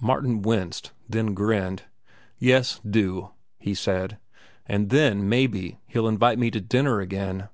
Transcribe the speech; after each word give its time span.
Martin 0.00 0.40
winced, 0.40 0.92
then 1.10 1.34
grinned. 1.34 1.82
"Yes, 2.38 2.80
do," 2.88 3.32
he 3.58 3.74
said. 3.74 4.16
"And 4.64 4.88
then, 4.88 5.28
maybe, 5.28 5.76
he'll 5.86 6.08
invite 6.08 6.38
me 6.38 6.50
to 6.52 6.60
dinner 6.62 7.00
again." 7.00 7.50